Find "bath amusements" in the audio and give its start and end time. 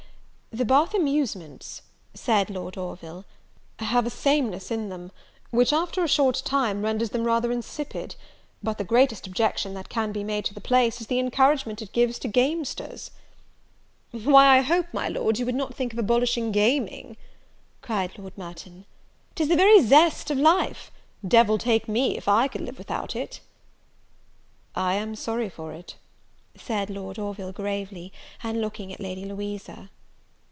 0.65-1.81